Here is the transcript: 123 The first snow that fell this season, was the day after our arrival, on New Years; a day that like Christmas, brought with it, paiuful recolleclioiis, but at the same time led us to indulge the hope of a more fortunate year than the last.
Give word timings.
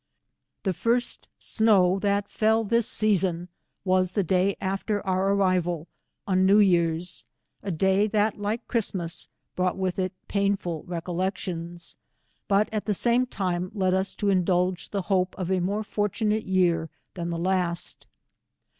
123 0.63 0.71
The 0.71 0.77
first 1.03 1.27
snow 1.37 1.99
that 1.99 2.27
fell 2.27 2.63
this 2.63 2.87
season, 2.87 3.49
was 3.85 4.13
the 4.13 4.23
day 4.23 4.55
after 4.59 5.05
our 5.05 5.33
arrival, 5.35 5.87
on 6.25 6.43
New 6.43 6.57
Years; 6.57 7.23
a 7.61 7.69
day 7.69 8.07
that 8.07 8.39
like 8.39 8.67
Christmas, 8.67 9.27
brought 9.55 9.77
with 9.77 9.99
it, 9.99 10.13
paiuful 10.27 10.83
recolleclioiis, 10.87 11.93
but 12.47 12.67
at 12.73 12.85
the 12.85 12.95
same 12.95 13.27
time 13.27 13.69
led 13.75 13.93
us 13.93 14.15
to 14.15 14.31
indulge 14.31 14.89
the 14.89 15.03
hope 15.03 15.35
of 15.37 15.51
a 15.51 15.59
more 15.59 15.83
fortunate 15.83 16.45
year 16.47 16.89
than 17.13 17.29
the 17.29 17.37
last. 17.37 18.07